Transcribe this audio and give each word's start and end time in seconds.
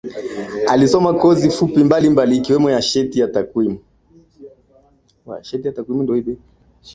Alisoma 0.67 1.13
kozi 1.13 1.49
fupi 1.51 1.83
mbali 1.83 2.09
mbali 2.09 2.37
ikiwemo 2.37 2.69
ya 2.71 2.81
sheti 2.81 3.19
ya 3.19 3.27
takwimu 3.27 3.79